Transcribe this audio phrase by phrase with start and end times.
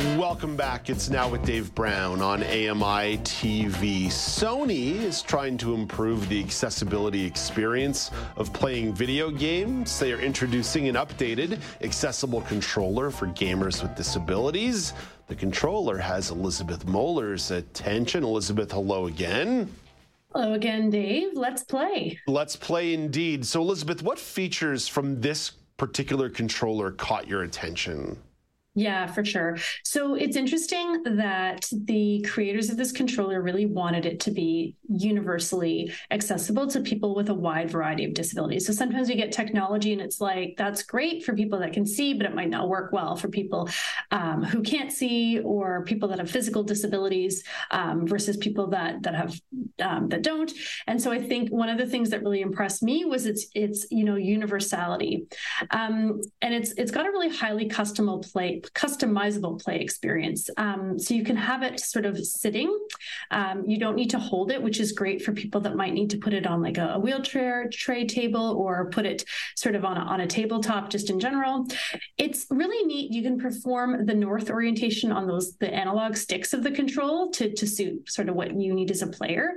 [0.00, 0.88] Welcome back.
[0.88, 4.06] It's now with Dave Brown on AMI TV.
[4.06, 9.98] Sony is trying to improve the accessibility experience of playing video games.
[9.98, 14.94] They are introducing an updated accessible controller for gamers with disabilities.
[15.26, 18.24] The controller has Elizabeth Mohler's attention.
[18.24, 19.70] Elizabeth, hello again.
[20.32, 21.32] Hello again, Dave.
[21.34, 22.18] Let's play.
[22.26, 23.44] Let's play indeed.
[23.44, 28.16] So, Elizabeth, what features from this particular controller caught your attention?
[28.76, 29.58] Yeah, for sure.
[29.82, 35.92] So it's interesting that the creators of this controller really wanted it to be universally
[36.12, 38.64] accessible to people with a wide variety of disabilities.
[38.66, 42.14] So sometimes we get technology and it's like, that's great for people that can see,
[42.14, 43.68] but it might not work well for people
[44.12, 49.16] um, who can't see or people that have physical disabilities um, versus people that that
[49.16, 49.34] have
[49.82, 50.52] um, that don't.
[50.86, 53.86] And so I think one of the things that really impressed me was its its
[53.90, 55.26] you know universality,
[55.70, 60.48] um, and it's it's got a really highly customizable play customizable play experience.
[60.56, 62.76] Um, so you can have it sort of sitting.
[63.30, 66.10] Um, you don't need to hold it, which is great for people that might need
[66.10, 69.24] to put it on like a, a wheelchair tray table or put it
[69.56, 71.66] sort of on a, on a tabletop just in general.
[72.18, 73.12] It's really neat.
[73.12, 77.52] You can perform the north orientation on those the analog sticks of the control to,
[77.54, 79.54] to suit sort of what you need as a player.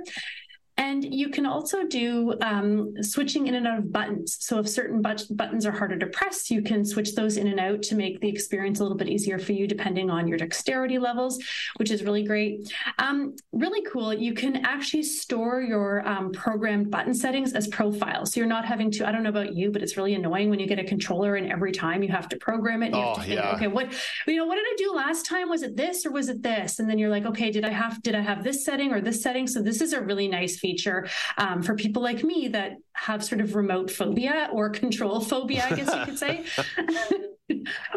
[0.94, 4.36] And you can also do um, switching in and out of buttons.
[4.38, 7.58] So if certain but- buttons are harder to press, you can switch those in and
[7.58, 10.98] out to make the experience a little bit easier for you, depending on your dexterity
[10.98, 11.42] levels,
[11.78, 12.72] which is really great.
[12.98, 14.14] Um, really cool.
[14.14, 18.32] You can actually store your um, programmed button settings as profiles.
[18.32, 20.60] So you're not having to, I don't know about you, but it's really annoying when
[20.60, 22.90] you get a controller and every time you have to program it.
[22.90, 23.56] you oh, have to think, yeah.
[23.56, 23.92] okay, what,
[24.28, 25.48] you know, what did I do last time?
[25.48, 26.78] Was it this or was it this?
[26.78, 29.20] And then you're like, okay, did I have, did I have this setting or this
[29.20, 29.48] setting?
[29.48, 30.83] So this is a really nice feature
[31.38, 35.74] um, for people like me that have sort of remote phobia or control phobia, I
[35.74, 36.44] guess you could say.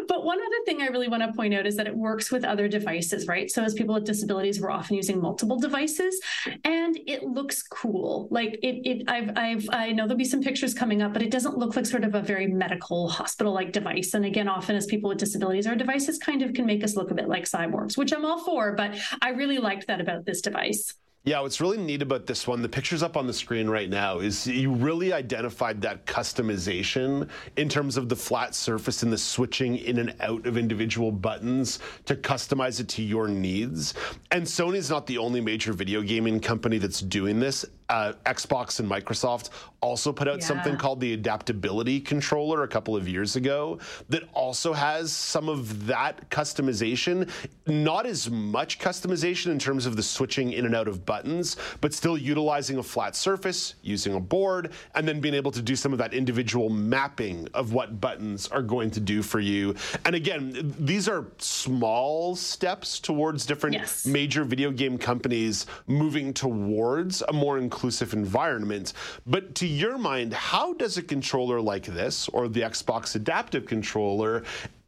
[0.08, 2.44] but one other thing I really want to point out is that it works with
[2.44, 3.50] other devices, right?
[3.50, 6.20] So as people with disabilities, we're often using multiple devices,
[6.64, 8.28] and it looks cool.
[8.30, 11.30] Like it, it I've, I've, I know there'll be some pictures coming up, but it
[11.30, 14.12] doesn't look like sort of a very medical hospital-like device.
[14.14, 17.10] And again, often as people with disabilities, our devices kind of can make us look
[17.10, 18.72] a bit like cyborgs, which I'm all for.
[18.72, 20.94] But I really liked that about this device.
[21.28, 24.20] Yeah, what's really neat about this one, the picture's up on the screen right now,
[24.20, 27.28] is you really identified that customization
[27.58, 31.80] in terms of the flat surface and the switching in and out of individual buttons
[32.06, 33.92] to customize it to your needs.
[34.30, 37.62] And Sony's not the only major video gaming company that's doing this.
[37.90, 39.48] Uh, Xbox and Microsoft
[39.80, 40.44] also put out yeah.
[40.44, 43.78] something called the Adaptability Controller a couple of years ago
[44.10, 47.30] that also has some of that customization.
[47.66, 51.94] Not as much customization in terms of the switching in and out of buttons, but
[51.94, 55.92] still utilizing a flat surface, using a board, and then being able to do some
[55.92, 59.74] of that individual mapping of what buttons are going to do for you.
[60.04, 64.04] And again, these are small steps towards different yes.
[64.04, 68.92] major video game companies moving towards a more inclusive inclusive environment.
[69.24, 74.42] But to your mind, how does a controller like this or the Xbox Adaptive Controller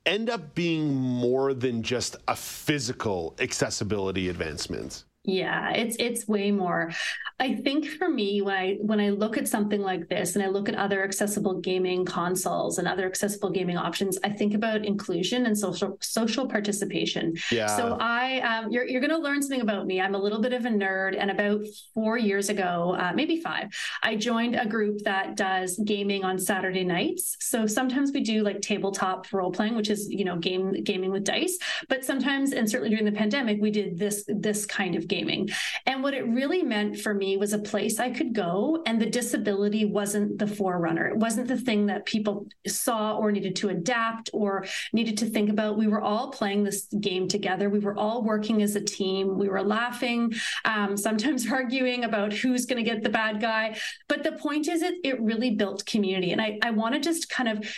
[0.06, 5.04] end up being more than just a physical accessibility advancement?
[5.24, 6.92] Yeah, it's it's way more.
[7.38, 10.48] I think for me when I when I look at something like this and I
[10.48, 15.44] look at other accessible gaming consoles and other accessible gaming options, I think about inclusion
[15.44, 17.34] and social social participation.
[17.52, 17.66] Yeah.
[17.66, 20.00] So I um, you're you're going to learn something about me.
[20.00, 21.60] I'm a little bit of a nerd, and about
[21.92, 23.68] four years ago, uh, maybe five,
[24.02, 27.36] I joined a group that does gaming on Saturday nights.
[27.40, 31.24] So sometimes we do like tabletop role playing, which is you know game gaming with
[31.24, 31.58] dice,
[31.90, 35.50] but sometimes and certainly during the pandemic, we did this this kind of gaming.
[35.84, 39.10] And what it really meant for me was a place I could go, and the
[39.10, 41.08] disability wasn't the forerunner.
[41.08, 44.64] It wasn't the thing that people saw or needed to adapt or
[44.94, 45.76] needed to think about.
[45.76, 47.68] We were all playing this game together.
[47.68, 49.36] We were all working as a team.
[49.36, 50.32] We were laughing,
[50.64, 53.76] um, sometimes arguing about who's going to get the bad guy.
[54.08, 56.32] But the point is, it, it really built community.
[56.32, 57.68] And I, I want to just kind of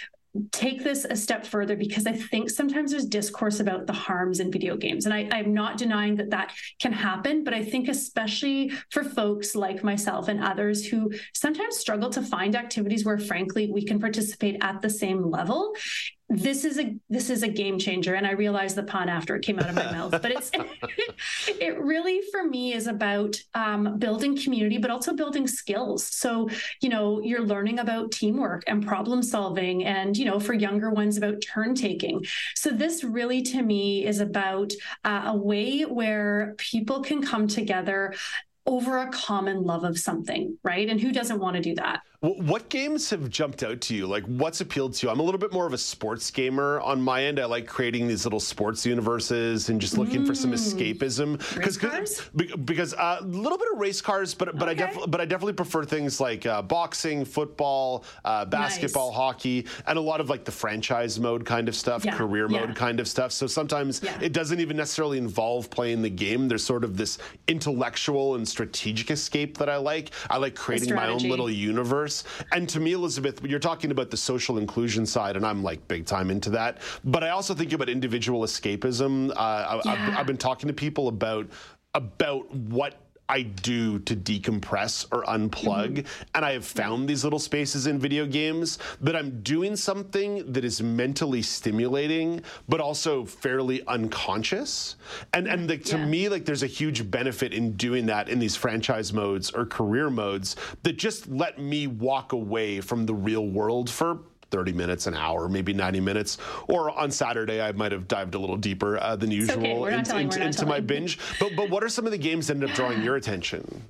[0.50, 4.50] take this a step further because I think sometimes there's discourse about the harms in
[4.50, 5.04] video games.
[5.04, 9.54] And I, am not denying that that can happen, but I think especially for folks
[9.54, 14.56] like myself and others who sometimes struggle to find activities where, frankly, we can participate
[14.62, 15.74] at the same level,
[16.32, 19.42] this is a this is a game changer and i realized the pun after it
[19.42, 20.50] came out of my mouth but it's
[21.60, 26.48] it really for me is about um, building community but also building skills so
[26.80, 31.18] you know you're learning about teamwork and problem solving and you know for younger ones
[31.18, 32.24] about turn taking
[32.54, 34.72] so this really to me is about
[35.04, 38.14] uh, a way where people can come together
[38.64, 40.88] over a common love of something, right?
[40.88, 42.02] And who doesn't want to do that?
[42.22, 44.06] What games have jumped out to you?
[44.06, 45.12] Like, what's appealed to you?
[45.12, 47.40] I'm a little bit more of a sports gamer on my end.
[47.40, 50.28] I like creating these little sports universes and just looking mm.
[50.28, 50.54] for some mm.
[50.54, 51.60] escapism.
[52.64, 54.70] Because uh, a little bit of race cars, but but okay.
[54.70, 59.16] I definitely but I definitely prefer things like uh, boxing, football, uh, basketball, nice.
[59.16, 62.14] hockey, and a lot of like the franchise mode kind of stuff, yeah.
[62.14, 62.60] career yeah.
[62.60, 63.32] mode kind of stuff.
[63.32, 64.16] So sometimes yeah.
[64.22, 66.46] it doesn't even necessarily involve playing the game.
[66.46, 67.18] There's sort of this
[67.48, 70.12] intellectual and strategic escape that I like.
[70.30, 72.11] I like creating my own little universe
[72.52, 76.06] and to me, Elizabeth, you're talking about the social inclusion side, and I'm like big
[76.06, 76.78] time into that.
[77.04, 79.30] But I also think about individual escapism.
[79.30, 79.92] Uh, yeah.
[79.92, 81.46] I've, I've been talking to people about
[81.94, 82.94] about what
[83.28, 85.98] I do to decompress or unplug.
[85.98, 86.26] Mm-hmm.
[86.34, 90.64] And I have found these little spaces in video games that I'm doing something that
[90.64, 94.96] is mentally stimulating, but also fairly unconscious.
[95.32, 96.06] And and like, to yeah.
[96.06, 100.10] me, like there's a huge benefit in doing that in these franchise modes or career
[100.10, 104.20] modes that just let me walk away from the real world for
[104.52, 106.38] 30 minutes, an hour, maybe 90 minutes.
[106.68, 109.96] Or on Saturday, I might have dived a little deeper uh, than usual okay.
[109.96, 111.18] into, into, into my binge.
[111.40, 113.82] But, but what are some of the games that ended up drawing your attention?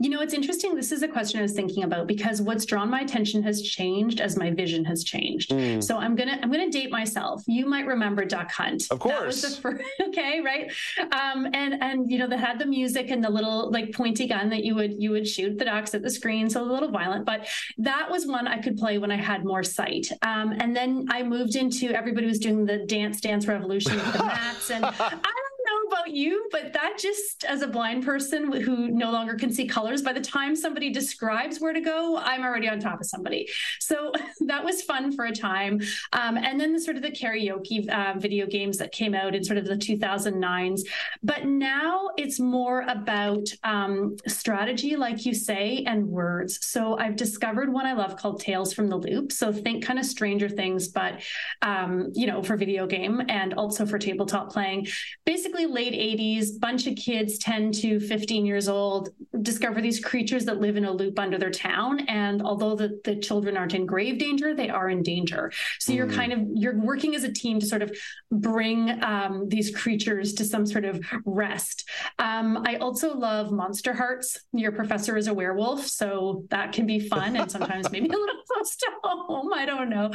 [0.00, 0.76] You know, it's interesting.
[0.76, 4.20] This is a question I was thinking about because what's drawn my attention has changed
[4.20, 5.50] as my vision has changed.
[5.50, 5.82] Mm.
[5.82, 7.42] So I'm gonna I'm gonna date myself.
[7.46, 8.84] You might remember Duck Hunt.
[8.90, 9.18] Of course.
[9.18, 10.70] That was the first, okay, right?
[11.12, 14.50] Um, and and you know, that had the music and the little like pointy gun
[14.50, 17.24] that you would you would shoot the ducks at the screen, so a little violent.
[17.24, 17.48] But
[17.78, 20.08] that was one I could play when I had more sight.
[20.22, 24.24] Um, and then I moved into everybody was doing the Dance Dance Revolution with the
[24.24, 25.37] mats, and I
[26.08, 30.02] about you, but that just as a blind person who no longer can see colors,
[30.02, 33.48] by the time somebody describes where to go, I'm already on top of somebody.
[33.80, 34.12] So
[34.46, 35.80] that was fun for a time.
[36.12, 39.44] Um, and then the sort of the karaoke uh, video games that came out in
[39.44, 40.80] sort of the 2009s.
[41.22, 46.64] But now it's more about um, strategy, like you say, and words.
[46.66, 49.32] So I've discovered one I love called Tales from the Loop.
[49.32, 51.20] So think kind of Stranger Things, but
[51.62, 54.86] um, you know, for video game and also for tabletop playing.
[55.24, 59.10] Basically, late 80s, bunch of kids, 10 to 15 years old,
[59.42, 62.00] discover these creatures that live in a loop under their town.
[62.08, 65.52] And although the, the children aren't in grave danger, they are in danger.
[65.80, 65.96] So mm.
[65.96, 67.96] you're kind of you're working as a team to sort of
[68.30, 71.88] bring um, these creatures to some sort of rest.
[72.18, 74.38] Um, I also love Monsterhearts.
[74.52, 78.36] Your professor is a werewolf, so that can be fun and sometimes maybe a little
[78.52, 79.52] close to home.
[79.52, 80.10] I don't know.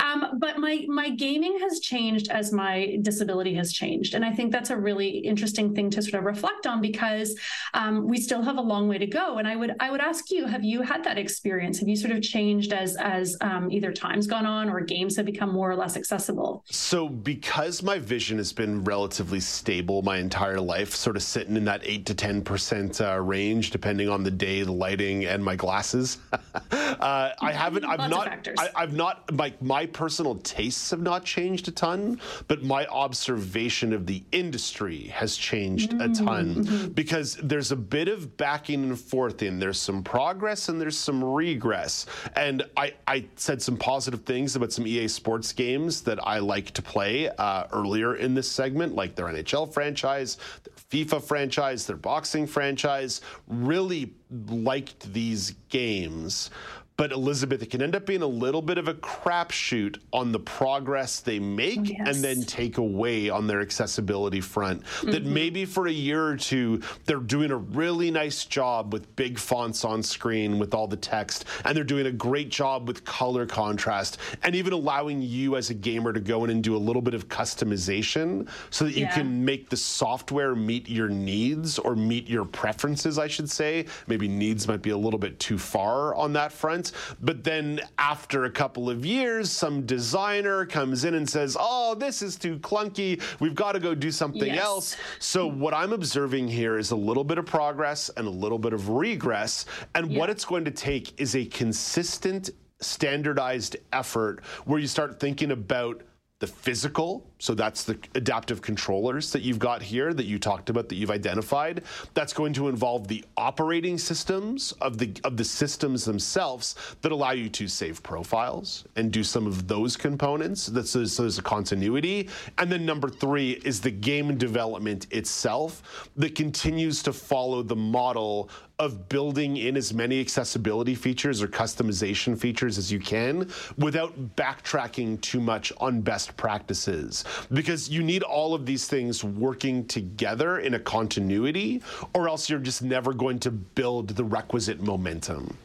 [0.00, 4.52] Um, but my my gaming has changed as my disability has changed, and I think
[4.52, 7.38] that's a really interesting thing to sort of reflect on because
[7.74, 9.38] um, we still have a long way to go.
[9.38, 11.78] And I would I would ask you, have you had that experience?
[11.80, 15.26] Have you sort of changed as as um, either time's gone on or games have
[15.26, 16.64] become more or less accessible?
[16.70, 21.64] So because my vision has been relatively stable my entire life, sort of sitting in
[21.64, 25.56] that eight to ten percent uh, range, depending on the day, the lighting, and my
[25.56, 26.18] glasses.
[26.32, 27.84] uh, I haven't.
[27.84, 28.48] I've not.
[28.58, 29.32] I, I've not.
[29.32, 35.03] My my personal tastes have not changed a ton, but my observation of the industry
[35.08, 36.12] has changed mm-hmm.
[36.12, 36.88] a ton mm-hmm.
[36.88, 39.58] because there's a bit of backing and forth in.
[39.58, 42.06] There's some progress and there's some regress.
[42.36, 46.70] And I, I said some positive things about some EA Sports games that I like
[46.72, 51.96] to play uh, earlier in this segment, like their NHL franchise, their FIFA franchise, their
[51.96, 53.20] boxing franchise.
[53.48, 54.12] Really
[54.48, 56.50] liked these games
[56.96, 60.38] but Elizabeth, it can end up being a little bit of a crapshoot on the
[60.38, 62.06] progress they make yes.
[62.06, 64.82] and then take away on their accessibility front.
[64.82, 65.10] Mm-hmm.
[65.10, 69.40] That maybe for a year or two, they're doing a really nice job with big
[69.40, 73.44] fonts on screen with all the text, and they're doing a great job with color
[73.44, 77.02] contrast, and even allowing you as a gamer to go in and do a little
[77.02, 82.28] bit of customization so that you can make the software meet your needs or meet
[82.28, 83.86] your preferences, I should say.
[84.06, 86.83] Maybe needs might be a little bit too far on that front.
[87.20, 92.22] But then after a couple of years, some designer comes in and says, oh, this
[92.22, 93.22] is too clunky.
[93.40, 94.64] We've got to go do something yes.
[94.64, 94.96] else.
[95.18, 98.72] So what I'm observing here is a little bit of progress and a little bit
[98.72, 99.66] of regress.
[99.94, 100.18] And yeah.
[100.18, 102.50] what it's going to take is a consistent,
[102.80, 106.02] standardized effort where you start thinking about
[106.44, 107.26] the physical.
[107.38, 111.10] So that's the adaptive controllers that you've got here that you talked about that you've
[111.10, 111.84] identified.
[112.12, 117.30] That's going to involve the operating systems of the of the systems themselves that allow
[117.30, 120.66] you to save profiles and do some of those components.
[120.66, 122.28] That's so there's a continuity.
[122.58, 128.50] And then number three is the game development itself that continues to follow the model
[128.78, 135.20] of building in as many accessibility features or customization features as you can without backtracking
[135.20, 137.24] too much on best practices.
[137.52, 141.82] Because you need all of these things working together in a continuity,
[142.14, 145.56] or else you're just never going to build the requisite momentum.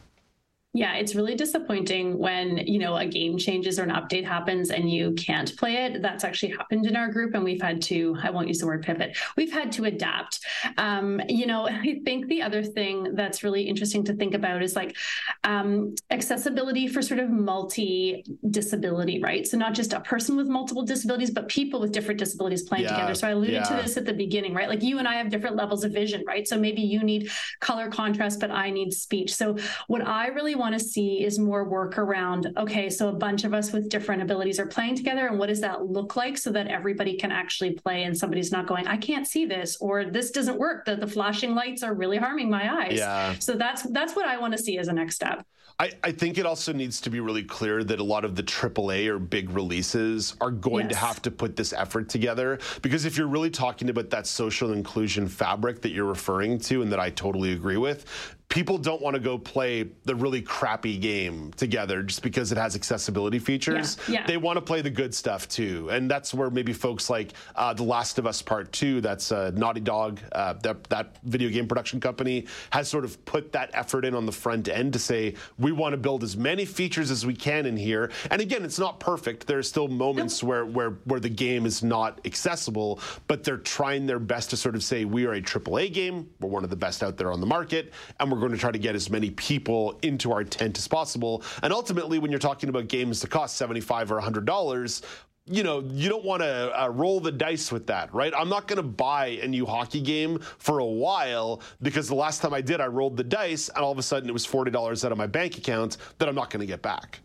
[0.72, 4.88] Yeah, it's really disappointing when, you know, a game changes or an update happens and
[4.88, 6.00] you can't play it.
[6.00, 8.82] That's actually happened in our group and we've had to, I won't use the word
[8.84, 10.38] pivot, we've had to adapt.
[10.78, 14.76] Um, you know, I think the other thing that's really interesting to think about is
[14.76, 14.96] like
[15.42, 19.44] um, accessibility for sort of multi disability, right?
[19.48, 22.90] So not just a person with multiple disabilities, but people with different disabilities playing yeah,
[22.90, 23.14] together.
[23.16, 23.62] So I alluded yeah.
[23.64, 24.68] to this at the beginning, right?
[24.68, 26.46] Like you and I have different levels of vision, right?
[26.46, 29.34] So maybe you need color contrast, but I need speech.
[29.34, 29.56] So
[29.88, 33.52] what I really want to see is more work around okay, so a bunch of
[33.52, 36.68] us with different abilities are playing together, and what does that look like so that
[36.68, 40.58] everybody can actually play and somebody's not going, I can't see this, or this doesn't
[40.58, 40.84] work.
[40.84, 42.98] that the flashing lights are really harming my eyes.
[42.98, 43.34] Yeah.
[43.38, 45.44] So that's that's what I want to see as a next step.
[45.80, 48.42] I, I, think it also needs to be really clear that a lot of the
[48.42, 50.92] AAA or big releases are going yes.
[50.92, 52.58] to have to put this effort together.
[52.82, 56.92] Because if you're really talking about that social inclusion fabric that you're referring to and
[56.92, 58.04] that I totally agree with,
[58.50, 62.74] people don't want to go play the really crappy game together just because it has
[62.74, 63.96] accessibility features.
[64.08, 64.26] Yeah, yeah.
[64.26, 65.88] They want to play the good stuff too.
[65.90, 69.52] And that's where maybe folks like uh, The Last of Us Part 2, that's uh,
[69.54, 74.04] Naughty Dog, uh, that, that video game production company, has sort of put that effort
[74.04, 77.24] in on the front end to say, we want to build as many features as
[77.24, 78.10] we can in here.
[78.32, 79.46] And again, it's not perfect.
[79.46, 84.06] There are still moments where, where, where the game is not accessible, but they're trying
[84.06, 86.76] their best to sort of say, we are a AAA game, we're one of the
[86.76, 89.30] best out there on the market, and we're going to try to get as many
[89.30, 91.42] people into our tent as possible.
[91.62, 95.02] And ultimately, when you're talking about games that cost 75 or 100 dollars,
[95.46, 98.32] you know, you don't want to uh, roll the dice with that, right?
[98.36, 102.40] I'm not going to buy a new hockey game for a while because the last
[102.40, 105.04] time I did, I rolled the dice and all of a sudden it was $40
[105.04, 107.20] out of my bank account that I'm not going to get back.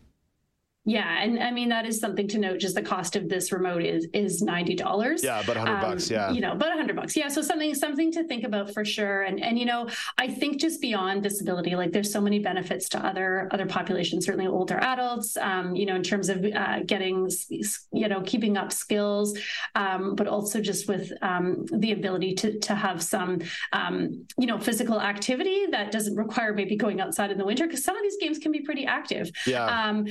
[0.86, 2.60] Yeah, and I mean that is something to note.
[2.60, 5.24] Just the cost of this remote is is ninety dollars.
[5.24, 6.08] Yeah, about hundred um, bucks.
[6.08, 7.16] Yeah, you know, about hundred bucks.
[7.16, 9.22] Yeah, so something something to think about for sure.
[9.22, 13.04] And and you know, I think just beyond disability, like there's so many benefits to
[13.04, 15.36] other other populations, certainly older adults.
[15.36, 17.28] Um, you know, in terms of uh, getting
[17.92, 19.36] you know keeping up skills,
[19.74, 23.40] um, but also just with um, the ability to to have some
[23.72, 27.82] um, you know physical activity that doesn't require maybe going outside in the winter because
[27.82, 29.32] some of these games can be pretty active.
[29.48, 29.64] Yeah.
[29.64, 30.06] Um,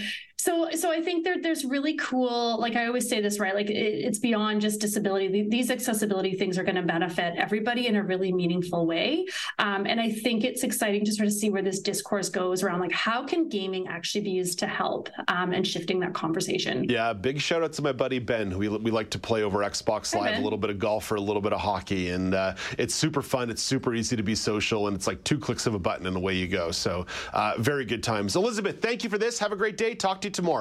[0.72, 2.60] so, so I think there, there's really cool.
[2.60, 3.56] Like I always say this, right?
[3.56, 5.48] Like it, it's beyond just disability.
[5.50, 9.26] These accessibility things are going to benefit everybody in a really meaningful way.
[9.60, 12.80] Um, and I think it's exciting to sort of see where this discourse goes around,
[12.80, 16.86] like how can gaming actually be used to help um, and shifting that conversation.
[16.86, 18.58] Yeah, big shout out to my buddy Ben.
[18.58, 21.16] We we like to play over Xbox Live, hey, a little bit of golf or
[21.16, 23.50] a little bit of hockey, and uh, it's super fun.
[23.50, 26.18] It's super easy to be social, and it's like two clicks of a button and
[26.18, 26.72] away you go.
[26.72, 28.36] So, uh, very good times.
[28.36, 29.40] Elizabeth, thank you for this.
[29.40, 29.96] Have a great day.
[29.96, 30.55] Talk to you tomorrow.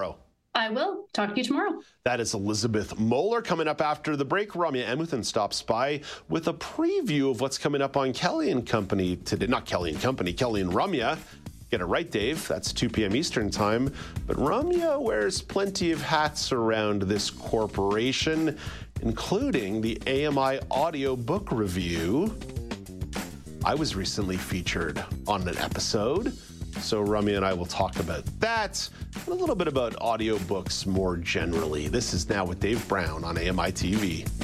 [0.57, 1.07] I will.
[1.13, 1.81] Talk to you tomorrow.
[2.05, 4.53] That is Elizabeth Mohler coming up after the break.
[4.53, 9.17] Ramya Amuthan stops by with a preview of what's coming up on Kelly and Company
[9.17, 9.47] today.
[9.47, 11.19] Not Kelly and Company, Kelly and Ramya.
[11.73, 12.47] Get it right, Dave.
[12.47, 13.17] That's 2 p.m.
[13.17, 13.93] Eastern Time.
[14.29, 18.57] But Ramya wears plenty of hats around this corporation,
[19.03, 22.33] including the AMI audio book review.
[23.65, 26.37] I was recently featured on an episode.
[26.81, 31.17] So Ramya and I will talk about that and a little bit about audiobooks more
[31.17, 31.89] generally.
[31.89, 34.44] This is now with Dave Brown on AMI TV.